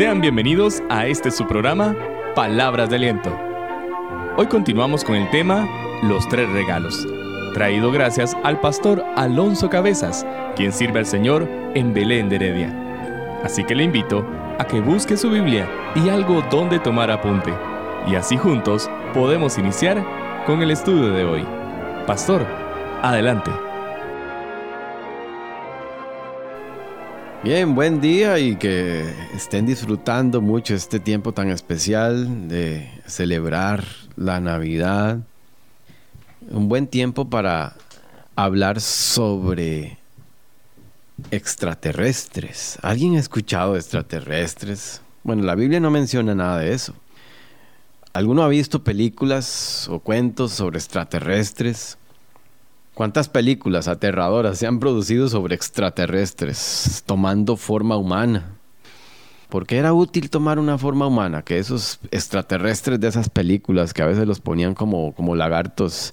[0.00, 1.94] Sean bienvenidos a este su programa,
[2.34, 3.38] Palabras de Aliento.
[4.38, 5.68] Hoy continuamos con el tema
[6.04, 7.06] Los tres regalos,
[7.52, 10.24] traído gracias al pastor Alonso Cabezas,
[10.56, 13.40] quien sirve al Señor en Belén de Heredia.
[13.44, 14.24] Así que le invito
[14.58, 17.52] a que busque su Biblia y algo donde tomar apunte,
[18.06, 20.02] y así juntos podemos iniciar
[20.46, 21.46] con el estudio de hoy.
[22.06, 22.46] Pastor,
[23.02, 23.50] adelante.
[27.42, 29.02] Bien, buen día y que
[29.34, 33.82] estén disfrutando mucho este tiempo tan especial de celebrar
[34.14, 35.20] la Navidad.
[36.50, 37.76] Un buen tiempo para
[38.36, 39.96] hablar sobre
[41.30, 42.78] extraterrestres.
[42.82, 45.00] ¿Alguien ha escuchado extraterrestres?
[45.22, 46.94] Bueno, la Biblia no menciona nada de eso.
[48.12, 51.96] ¿Alguno ha visto películas o cuentos sobre extraterrestres?
[53.00, 58.58] ¿Cuántas películas aterradoras se han producido sobre extraterrestres tomando forma humana?
[59.48, 61.40] ¿Por qué era útil tomar una forma humana?
[61.40, 66.12] Que esos extraterrestres de esas películas que a veces los ponían como, como lagartos,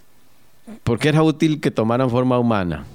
[0.85, 2.85] ¿por qué era útil que tomaran forma humana?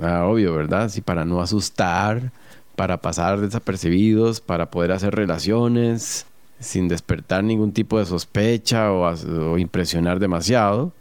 [0.00, 0.88] Ah, obvio, ¿verdad?
[0.88, 2.30] Sí, para no asustar,
[2.76, 6.24] para pasar desapercibidos, para poder hacer relaciones
[6.60, 10.92] sin despertar ningún tipo de sospecha o, o impresionar demasiado.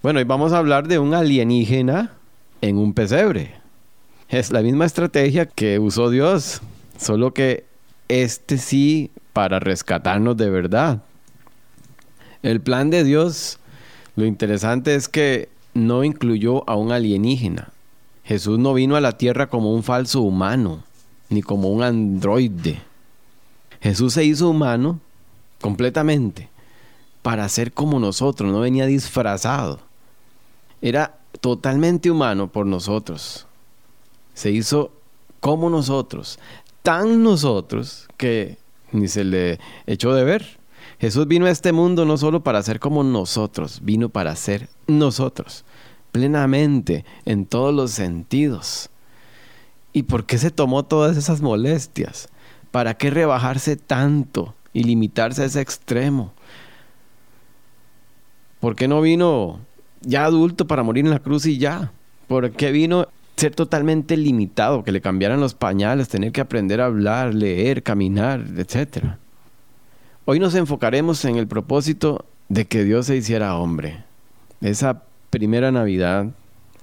[0.00, 2.12] Bueno, hoy vamos a hablar de un alienígena
[2.60, 3.54] en un pesebre.
[4.28, 6.62] Es la misma estrategia que usó Dios,
[6.96, 7.64] solo que
[8.06, 11.02] este sí para rescatarnos de verdad.
[12.44, 13.58] El plan de Dios,
[14.14, 17.72] lo interesante es que no incluyó a un alienígena.
[18.22, 20.84] Jesús no vino a la tierra como un falso humano,
[21.28, 22.78] ni como un androide.
[23.80, 25.00] Jesús se hizo humano
[25.60, 26.50] completamente
[27.20, 29.87] para ser como nosotros, no venía disfrazado
[30.82, 33.46] era totalmente humano por nosotros.
[34.34, 34.92] Se hizo
[35.40, 36.38] como nosotros,
[36.82, 38.58] tan nosotros que
[38.92, 40.58] ni se le echó de ver.
[41.00, 45.64] Jesús vino a este mundo no solo para ser como nosotros, vino para ser nosotros,
[46.10, 48.90] plenamente, en todos los sentidos.
[49.92, 52.28] ¿Y por qué se tomó todas esas molestias?
[52.70, 56.32] ¿Para qué rebajarse tanto y limitarse a ese extremo?
[58.60, 59.60] ¿Por qué no vino
[60.00, 61.92] ya adulto para morir en la cruz y ya.
[62.26, 66.86] ¿Por qué vino ser totalmente limitado, que le cambiaran los pañales, tener que aprender a
[66.86, 69.18] hablar, leer, caminar, etcétera?
[70.24, 74.04] Hoy nos enfocaremos en el propósito de que Dios se hiciera hombre.
[74.60, 76.26] Esa primera Navidad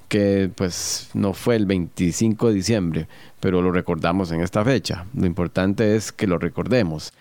[0.07, 3.07] que pues no fue el 25 de diciembre,
[3.39, 5.05] pero lo recordamos en esta fecha.
[5.13, 7.13] Lo importante es que lo recordemos.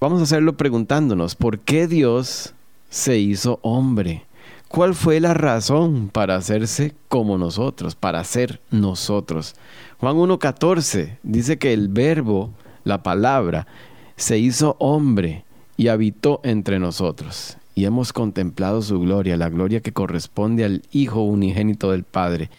[0.00, 2.52] Vamos a hacerlo preguntándonos, ¿por qué Dios
[2.90, 4.24] se hizo hombre?
[4.74, 9.54] ¿Cuál fue la razón para hacerse como nosotros, para ser nosotros?
[10.00, 12.50] Juan 1.14 dice que el verbo,
[12.82, 13.68] la palabra,
[14.16, 15.44] se hizo hombre
[15.76, 17.56] y habitó entre nosotros.
[17.76, 22.50] Y hemos contemplado su gloria, la gloria que corresponde al Hijo unigénito del Padre,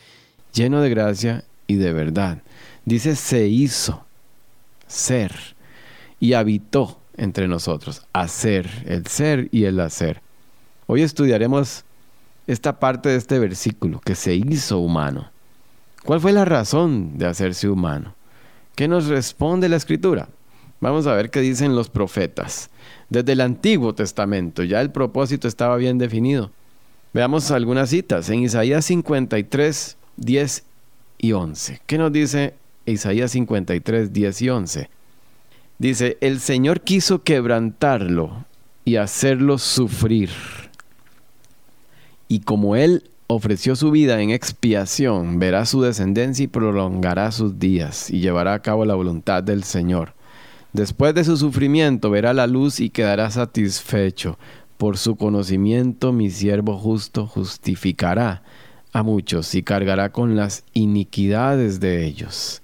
[0.53, 2.41] lleno de gracia y de verdad.
[2.85, 4.05] Dice se hizo,
[4.87, 5.33] ser,
[6.21, 10.21] y habitó entre nosotros, hacer, el ser y el hacer.
[10.87, 11.83] Hoy estudiaremos
[12.47, 15.31] esta parte de este versículo, que se hizo humano.
[16.03, 18.13] ¿Cuál fue la razón de hacerse humano?
[18.75, 20.29] ¿Qué nos responde la escritura?
[20.79, 22.69] Vamos a ver qué dicen los profetas.
[23.09, 26.51] Desde el Antiguo Testamento ya el propósito estaba bien definido.
[27.13, 30.63] Veamos algunas citas en Isaías 53, 10
[31.17, 31.81] y 11.
[31.87, 32.53] ¿Qué nos dice
[32.85, 34.89] Isaías 53, 10 y 11?
[35.79, 38.45] Dice, el Señor quiso quebrantarlo
[38.83, 40.29] y hacerlo sufrir
[42.27, 48.09] y como él ofreció su vida en expiación, verá su descendencia y prolongará sus días,
[48.09, 50.13] y llevará a cabo la voluntad del Señor.
[50.73, 54.37] Después de su sufrimiento verá la luz y quedará satisfecho.
[54.77, 58.43] Por su conocimiento mi siervo justo justificará
[58.91, 62.61] a muchos y cargará con las iniquidades de ellos.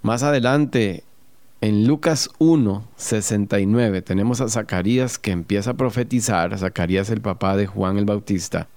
[0.00, 1.04] Más adelante
[1.60, 7.66] en Lucas 1, 69 tenemos a Zacarías que empieza a profetizar, Zacarías el papá de
[7.66, 8.68] Juan el Bautista,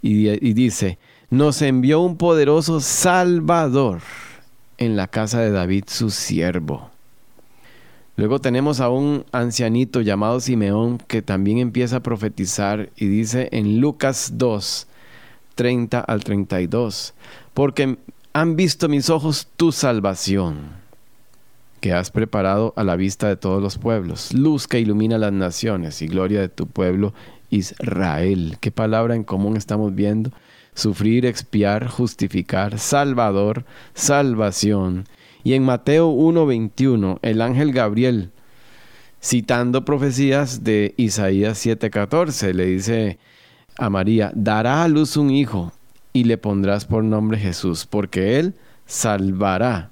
[0.00, 0.98] y, y dice,
[1.30, 4.00] nos envió un poderoso Salvador
[4.78, 6.90] en la casa de David su siervo.
[8.16, 13.80] Luego tenemos a un ancianito llamado Simeón que también empieza a profetizar y dice en
[13.80, 14.86] Lucas 2,
[15.56, 17.12] 30 al 32,
[17.54, 17.98] porque
[18.32, 20.83] han visto mis ojos tu salvación
[21.84, 26.00] que has preparado a la vista de todos los pueblos, luz que ilumina las naciones
[26.00, 27.12] y gloria de tu pueblo
[27.50, 28.56] Israel.
[28.60, 30.30] ¿Qué palabra en común estamos viendo?
[30.72, 35.04] Sufrir, expiar, justificar, salvador, salvación
[35.42, 38.30] Y en Mateo 1:21, el ángel Gabriel,
[39.22, 43.18] citando profecías de Isaías 7:14, le dice
[43.76, 45.70] a María, dará a luz un hijo
[46.14, 48.54] y le pondrás por nombre Jesús, porque él
[48.86, 49.90] salvará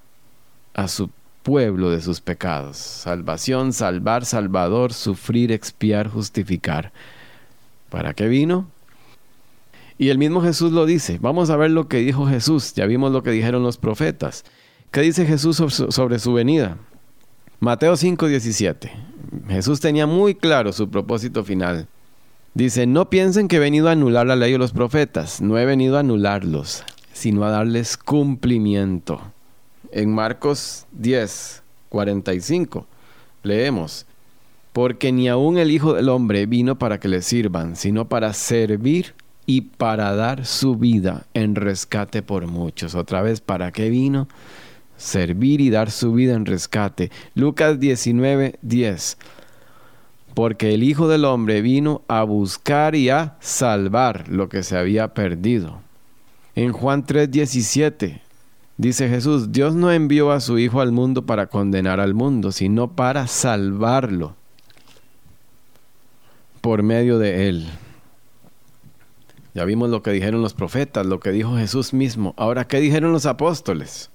[0.73, 1.11] a su
[1.44, 2.77] de sus pecados.
[2.77, 6.93] Salvación, salvar, salvador, sufrir, expiar, justificar.
[7.91, 8.69] ¿Para qué vino?
[9.99, 11.19] Y el mismo Jesús lo dice.
[11.21, 12.75] Vamos a ver lo que dijo Jesús.
[12.75, 14.44] Ya vimos lo que dijeron los profetas.
[14.91, 16.77] ¿Qué dice Jesús sobre su venida?
[17.61, 18.91] Mateo 5:17.
[19.49, 21.89] Jesús tenía muy claro su propósito final.
[22.55, 25.41] Dice, no piensen que he venido a anular la ley de los profetas.
[25.41, 29.21] No he venido a anularlos, sino a darles cumplimiento.
[29.94, 32.87] En Marcos 10, 45
[33.43, 34.06] leemos,
[34.73, 39.12] porque ni aun el Hijo del Hombre vino para que le sirvan, sino para servir
[39.44, 42.94] y para dar su vida en rescate por muchos.
[42.94, 44.29] Otra vez, ¿para qué vino?
[44.97, 47.11] Servir y dar su vida en rescate.
[47.35, 49.19] Lucas 19, 10.
[50.33, 55.12] Porque el Hijo del Hombre vino a buscar y a salvar lo que se había
[55.12, 55.83] perdido.
[56.55, 58.31] En Juan 3, 17
[58.82, 62.90] Dice Jesús, Dios no envió a su Hijo al mundo para condenar al mundo, sino
[62.90, 64.34] para salvarlo
[66.61, 67.69] por medio de él.
[69.55, 72.34] Ya vimos lo que dijeron los profetas, lo que dijo Jesús mismo.
[72.37, 74.11] Ahora, ¿qué dijeron los apóstoles?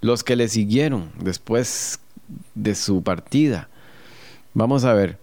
[0.00, 1.98] Los que le siguieron después
[2.54, 3.68] de su partida.
[4.54, 5.18] Vamos a ver.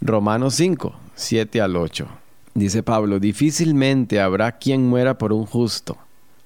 [0.00, 2.06] Romanos 5, 7 al 8.
[2.54, 5.98] Dice Pablo, difícilmente habrá quien muera por un justo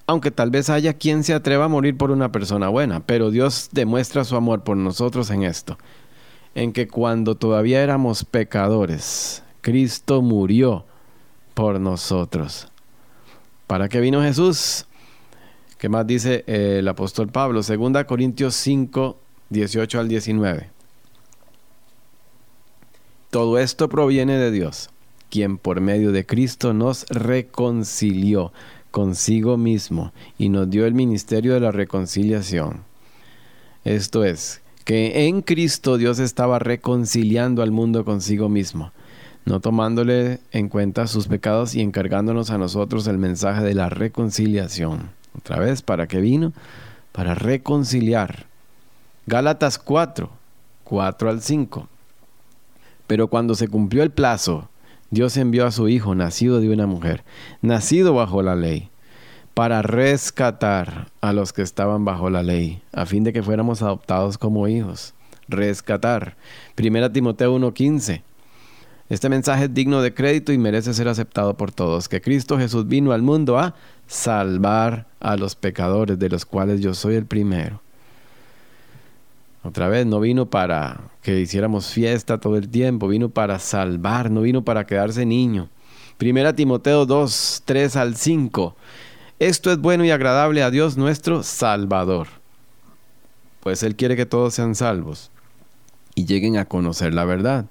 [0.07, 3.69] aunque tal vez haya quien se atreva a morir por una persona buena, pero Dios
[3.71, 5.77] demuestra su amor por nosotros en esto,
[6.53, 10.85] en que cuando todavía éramos pecadores, Cristo murió
[11.53, 12.67] por nosotros.
[13.67, 14.85] ¿Para qué vino Jesús?
[15.79, 17.63] ¿Qué más dice eh, el apóstol Pablo?
[17.63, 19.17] Segunda Corintios 5,
[19.49, 20.69] 18 al 19.
[23.31, 24.91] Todo esto proviene de Dios,
[25.29, 28.53] quien por medio de Cristo nos reconcilió
[28.95, 32.85] consigo mismo y nos dio el ministerio de la reconciliación.
[33.83, 38.93] Esto es, que en Cristo Dios estaba reconciliando al mundo consigo mismo,
[39.43, 45.09] no tomándole en cuenta sus pecados y encargándonos a nosotros el mensaje de la reconciliación.
[45.37, 46.53] Otra vez, ¿para qué vino?
[47.11, 48.45] Para reconciliar.
[49.25, 50.29] Gálatas 4,
[50.85, 51.89] 4 al 5.
[53.07, 54.69] Pero cuando se cumplió el plazo,
[55.11, 57.23] Dios envió a su Hijo, nacido de una mujer,
[57.61, 58.89] nacido bajo la ley,
[59.53, 64.37] para rescatar a los que estaban bajo la ley, a fin de que fuéramos adoptados
[64.37, 65.13] como hijos.
[65.47, 66.35] Rescatar.
[66.75, 68.23] Primera Timoteo 1:15.
[69.07, 72.87] Este mensaje es digno de crédito y merece ser aceptado por todos, que Cristo Jesús
[72.87, 73.75] vino al mundo a
[74.07, 77.84] salvar a los pecadores, de los cuales yo soy el primero.
[79.65, 84.41] Otra vez, no vino para que hiciéramos fiesta todo el tiempo, vino para salvar, no
[84.41, 85.69] vino para quedarse niño.
[86.19, 88.75] Primera Timoteo 2, 3 al 5.
[89.39, 92.27] Esto es bueno y agradable a Dios nuestro Salvador,
[93.61, 95.31] pues Él quiere que todos sean salvos
[96.13, 97.65] y lleguen a conocer la verdad,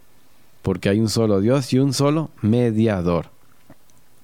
[0.62, 3.26] porque hay un solo Dios y un solo mediador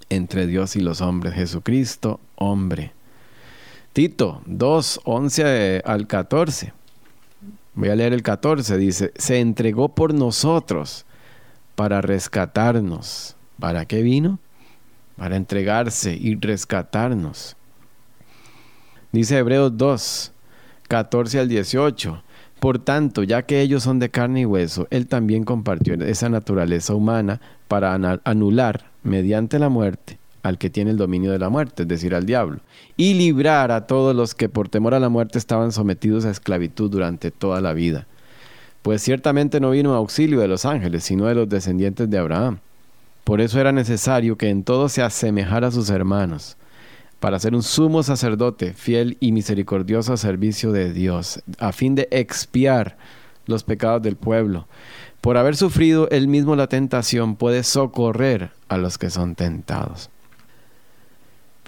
[0.09, 2.93] entre Dios y los hombres, Jesucristo, hombre.
[3.93, 6.80] Tito 2, 11 al 14.
[7.75, 11.07] Voy a leer el 14, dice, se entregó por nosotros
[11.75, 13.37] para rescatarnos.
[13.59, 14.39] ¿Para qué vino?
[15.17, 17.57] Para entregarse y rescatarnos.
[19.13, 20.33] Dice Hebreos 2,
[20.89, 22.23] 14 al 18.
[22.61, 26.95] Por tanto, ya que ellos son de carne y hueso, Él también compartió esa naturaleza
[26.95, 31.89] humana para anular, mediante la muerte, al que tiene el dominio de la muerte, es
[31.89, 32.61] decir, al diablo,
[32.97, 36.91] y librar a todos los que por temor a la muerte estaban sometidos a esclavitud
[36.91, 38.07] durante toda la vida.
[38.83, 42.59] Pues ciertamente no vino auxilio de los ángeles, sino de los descendientes de Abraham.
[43.25, 46.57] Por eso era necesario que en todo se asemejara a sus hermanos,
[47.21, 52.09] para ser un sumo sacerdote, fiel y misericordioso a servicio de Dios, a fin de
[52.11, 52.97] expiar
[53.47, 54.67] los pecados del pueblo.
[55.21, 60.09] Por haber sufrido él mismo la tentación, puede socorrer a los que son tentados.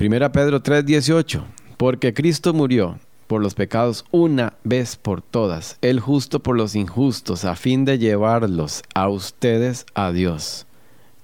[0.03, 1.45] Primera Pedro 3:18,
[1.77, 7.45] porque Cristo murió por los pecados una vez por todas, el justo por los injustos,
[7.45, 10.67] a fin de llevarlos a ustedes a Dios.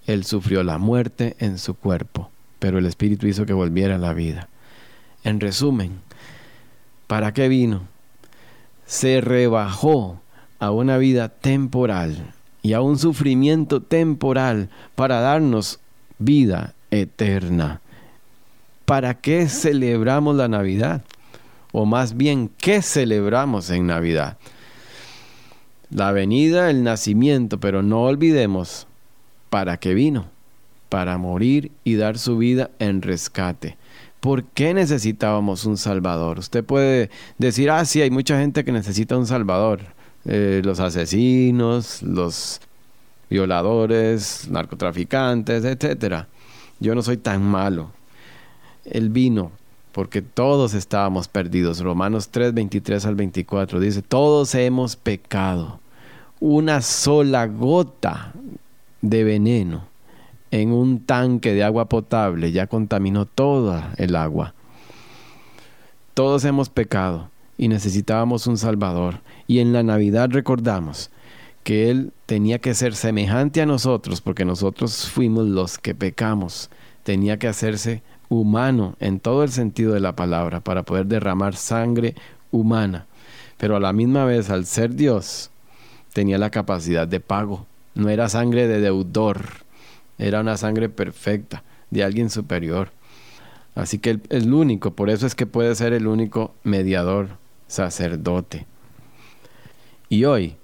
[0.06, 2.30] Él sufrió la muerte en su cuerpo,
[2.60, 4.48] pero el Espíritu hizo que volviera a la vida.
[5.24, 5.98] En resumen,
[7.08, 7.82] ¿para qué vino?
[8.86, 10.20] Se rebajó
[10.60, 12.32] a una vida temporal
[12.62, 15.80] y a un sufrimiento temporal para darnos
[16.20, 17.80] vida eterna.
[18.88, 21.02] ¿Para qué celebramos la Navidad?
[21.72, 24.38] o más bien, ¿qué celebramos en Navidad?
[25.90, 28.86] La venida, el nacimiento, pero no olvidemos
[29.50, 30.26] para qué vino,
[30.88, 33.76] para morir y dar su vida en rescate.
[34.20, 36.38] ¿Por qué necesitábamos un Salvador?
[36.38, 39.80] Usted puede decir, ah, sí, hay mucha gente que necesita un Salvador.
[40.24, 42.60] Eh, los asesinos, los
[43.30, 46.24] violadores, narcotraficantes, etc.
[46.80, 47.97] Yo no soy tan malo.
[48.92, 49.52] Él vino
[49.92, 51.80] porque todos estábamos perdidos.
[51.80, 55.80] Romanos 3, 23 al 24 dice, todos hemos pecado.
[56.40, 58.32] Una sola gota
[59.02, 59.86] de veneno
[60.50, 64.54] en un tanque de agua potable ya contaminó toda el agua.
[66.14, 69.20] Todos hemos pecado y necesitábamos un Salvador.
[69.46, 71.10] Y en la Navidad recordamos
[71.64, 76.70] que Él tenía que ser semejante a nosotros porque nosotros fuimos los que pecamos.
[77.02, 82.14] Tenía que hacerse humano en todo el sentido de la palabra para poder derramar sangre
[82.50, 83.06] humana.
[83.56, 85.50] Pero a la misma vez, al ser Dios,
[86.12, 87.66] tenía la capacidad de pago.
[87.94, 89.42] No era sangre de deudor,
[90.18, 92.90] era una sangre perfecta, de alguien superior.
[93.74, 97.28] Así que es el único, por eso es que puede ser el único mediador,
[97.68, 98.66] sacerdote.
[100.08, 100.56] Y hoy,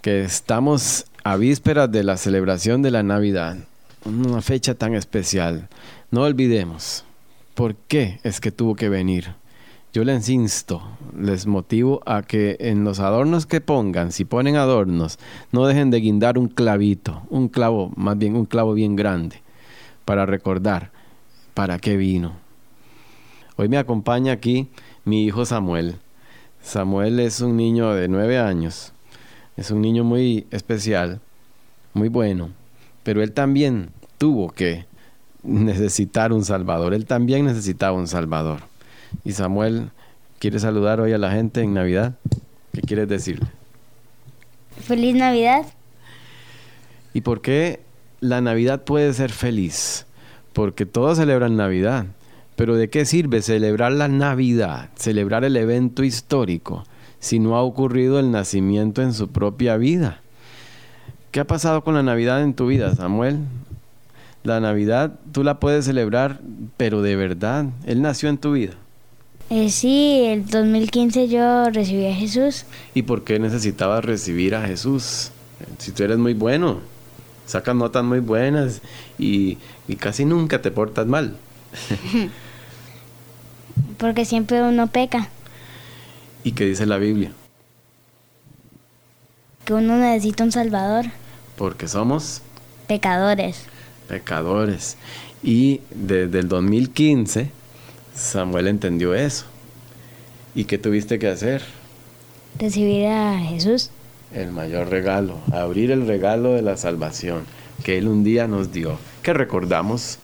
[0.00, 3.56] que estamos a vísperas de la celebración de la Navidad,
[4.04, 5.68] una fecha tan especial,
[6.12, 7.04] no olvidemos
[7.54, 9.34] por qué es que tuvo que venir.
[9.94, 10.82] Yo les insto,
[11.18, 15.18] les motivo a que en los adornos que pongan, si ponen adornos,
[15.52, 19.40] no dejen de guindar un clavito, un clavo, más bien un clavo bien grande,
[20.04, 20.90] para recordar
[21.54, 22.34] para qué vino.
[23.56, 24.68] Hoy me acompaña aquí
[25.06, 25.96] mi hijo Samuel.
[26.62, 28.92] Samuel es un niño de nueve años,
[29.56, 31.20] es un niño muy especial,
[31.94, 32.50] muy bueno,
[33.02, 34.91] pero él también tuvo que
[35.42, 36.94] necesitar un Salvador.
[36.94, 38.60] Él también necesitaba un Salvador.
[39.24, 39.90] Y Samuel
[40.38, 42.14] quiere saludar hoy a la gente en Navidad.
[42.72, 43.46] ¿Qué quieres decirle?
[44.80, 45.66] Feliz Navidad.
[47.14, 47.80] ¿Y por qué
[48.20, 50.06] la Navidad puede ser feliz?
[50.52, 52.06] Porque todos celebran Navidad.
[52.56, 56.84] Pero ¿de qué sirve celebrar la Navidad, celebrar el evento histórico,
[57.18, 60.20] si no ha ocurrido el nacimiento en su propia vida?
[61.30, 63.38] ¿Qué ha pasado con la Navidad en tu vida, Samuel?
[64.44, 66.40] La Navidad tú la puedes celebrar,
[66.76, 68.72] pero de verdad, Él nació en tu vida.
[69.50, 72.64] Eh, sí, el 2015 yo recibí a Jesús.
[72.94, 75.30] ¿Y por qué necesitabas recibir a Jesús?
[75.78, 76.80] Si tú eres muy bueno,
[77.46, 78.80] sacas notas muy buenas
[79.18, 81.36] y, y casi nunca te portas mal.
[83.98, 85.28] Porque siempre uno peca.
[86.44, 87.32] ¿Y qué dice la Biblia?
[89.64, 91.06] Que uno necesita un Salvador.
[91.56, 92.42] Porque somos
[92.88, 93.66] Pecadores.
[94.12, 94.98] Pecadores.
[95.42, 97.50] Y desde el 2015
[98.14, 99.46] Samuel entendió eso.
[100.54, 101.62] ¿Y qué tuviste que hacer?
[102.58, 103.90] Recibir a Jesús.
[104.34, 107.44] El mayor regalo, abrir el regalo de la salvación
[107.82, 108.98] que Él un día nos dio.
[109.22, 110.18] Que recordamos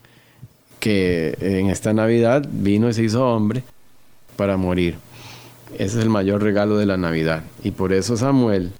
[0.80, 3.62] que en esta Navidad vino y se hizo hombre
[4.36, 4.96] para morir.
[5.74, 7.42] Ese es el mayor regalo de la Navidad.
[7.64, 8.72] Y por eso Samuel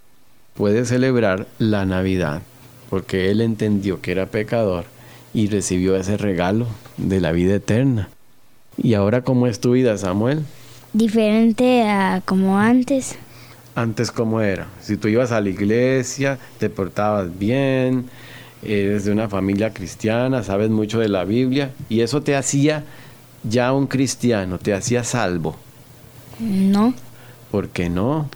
[0.55, 2.43] puede celebrar la Navidad,
[2.91, 4.85] porque él entendió que era pecador
[5.39, 6.67] y recibió ese regalo
[6.97, 8.09] de la vida eterna.
[8.77, 10.45] ¿Y ahora cómo es tu vida, Samuel?
[10.93, 13.15] Diferente a como antes.
[13.77, 14.67] Antes cómo era.
[14.81, 18.07] Si tú ibas a la iglesia, te portabas bien,
[18.65, 22.83] eres de una familia cristiana, sabes mucho de la Biblia, y eso te hacía
[23.45, 25.55] ya un cristiano, te hacía salvo.
[26.41, 26.95] No.
[27.53, 28.29] ¿Por qué no?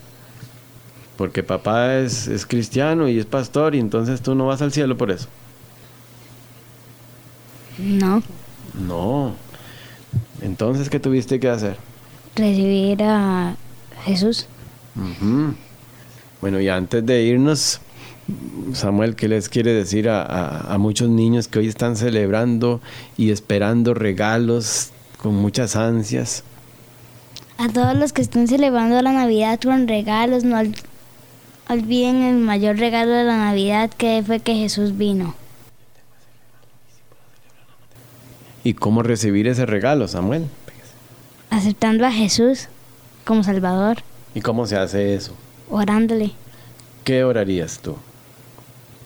[1.16, 4.96] Porque papá es, es cristiano y es pastor y entonces tú no vas al cielo
[4.96, 5.26] por eso.
[7.78, 8.22] No.
[8.74, 9.32] No.
[10.40, 11.76] Entonces, ¿qué tuviste que hacer?
[12.36, 13.54] Recibir a
[14.04, 14.46] Jesús.
[16.40, 17.80] Bueno, y antes de irnos,
[18.72, 22.80] Samuel, ¿qué les quiere decir a, a- a muchos niños que hoy están celebrando
[23.16, 26.42] y esperando regalos con muchas ansias?
[27.58, 30.74] A todos los que estén celebrando la Navidad con regalos, no ol-
[31.68, 35.34] olviden el mayor regalo de la Navidad que fue que Jesús vino.
[38.64, 40.46] ¿Y cómo recibir ese regalo, Samuel?
[41.50, 42.68] Aceptando a Jesús
[43.24, 43.98] como Salvador,
[44.34, 45.34] ¿Y cómo se hace eso?
[45.68, 46.32] orándole.
[47.04, 47.96] ¿Qué orarías tú?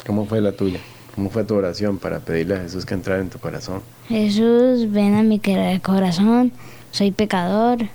[0.07, 0.79] ¿Cómo fue la tuya?
[1.15, 3.81] ¿Cómo fue tu oración para pedirle a Jesús que entrara en tu corazón?
[4.09, 5.41] Jesús, ven a mi
[5.81, 6.53] corazón,
[6.93, 7.89] soy pecador,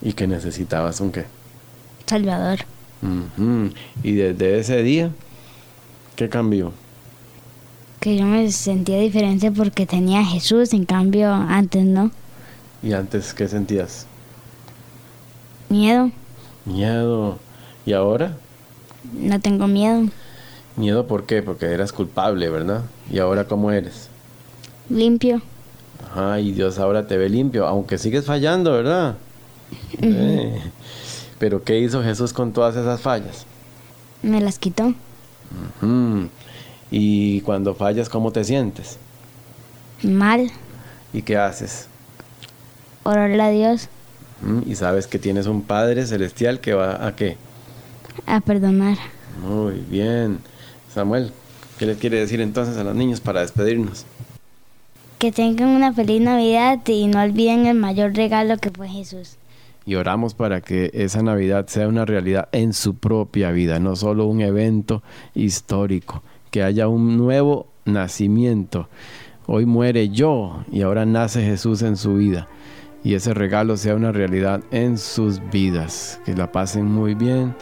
[0.00, 1.24] ¿Y que necesitabas un qué?
[2.06, 2.58] Salvador.
[4.02, 5.10] Y desde ese día,
[6.14, 6.72] ¿qué cambió?
[8.04, 12.10] Que yo me sentía diferente porque tenía a Jesús, en cambio antes no.
[12.82, 14.04] ¿Y antes qué sentías?
[15.70, 16.10] Miedo.
[16.66, 17.38] Miedo.
[17.86, 18.36] ¿Y ahora?
[19.14, 20.02] No tengo miedo.
[20.76, 21.42] Miedo, ¿por qué?
[21.42, 22.82] Porque eras culpable, ¿verdad?
[23.10, 24.10] ¿Y ahora cómo eres?
[24.90, 25.40] Limpio.
[26.10, 29.16] Ajá, y Dios ahora te ve limpio, aunque sigues fallando, ¿verdad?
[30.02, 30.60] Eh,
[31.38, 33.46] Pero ¿qué hizo Jesús con todas esas fallas?
[34.22, 34.92] Me las quitó.
[35.80, 36.28] Ujú.
[36.96, 38.98] Y cuando fallas, ¿cómo te sientes?
[40.04, 40.48] Mal.
[41.12, 41.88] ¿Y qué haces?
[43.02, 43.88] Orarle a Dios.
[44.46, 47.36] Ujú, Y sabes que tienes un Padre celestial que va a qué?
[48.26, 48.96] A perdonar.
[49.42, 50.38] Muy bien.
[50.94, 51.32] Samuel,
[51.80, 54.06] ¿qué les quiere decir entonces a los niños para despedirnos?
[55.18, 59.34] Que tengan una feliz Navidad y no olviden el mayor regalo que fue Jesús.
[59.84, 64.26] Y oramos para que esa Navidad sea una realidad en su propia vida, no solo
[64.26, 65.02] un evento
[65.34, 66.22] histórico,
[66.54, 68.88] que haya un nuevo nacimiento.
[69.48, 72.46] Hoy muere yo y ahora nace Jesús en su vida.
[73.02, 76.20] Y ese regalo sea una realidad en sus vidas.
[76.24, 77.56] Que la pasen muy bien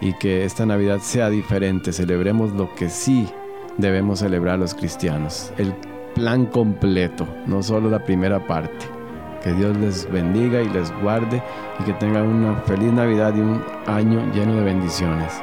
[0.00, 1.92] y que esta Navidad sea diferente.
[1.92, 3.28] Celebremos lo que sí
[3.76, 5.52] debemos celebrar los cristianos.
[5.58, 5.74] El
[6.14, 8.86] plan completo, no solo la primera parte.
[9.44, 11.42] Que Dios les bendiga y les guarde
[11.80, 15.42] y que tengan una feliz Navidad y un año lleno de bendiciones.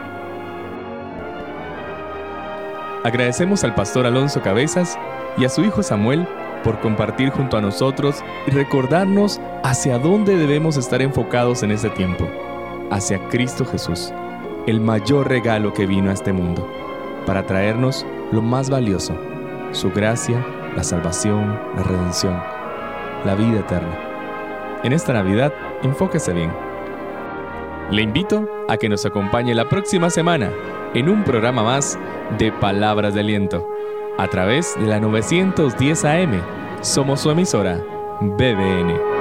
[3.03, 4.99] Agradecemos al pastor Alonso Cabezas
[5.37, 6.27] y a su hijo Samuel
[6.65, 12.29] por compartir junto a nosotros y recordarnos hacia dónde debemos estar enfocados en este tiempo,
[12.91, 14.11] hacia Cristo Jesús,
[14.67, 16.69] el mayor regalo que vino a este mundo,
[17.25, 19.15] para traernos lo más valioso,
[19.71, 22.37] su gracia, la salvación, la redención,
[23.23, 23.97] la vida eterna.
[24.83, 25.53] En esta Navidad,
[25.83, 26.51] enfóquese bien.
[27.91, 30.51] Le invito a que nos acompañe la próxima semana
[30.93, 31.99] en un programa más
[32.37, 33.67] de Palabras de Aliento
[34.17, 36.41] a través de la 910 AM.
[36.81, 37.81] Somos su emisora,
[38.21, 39.18] BBN.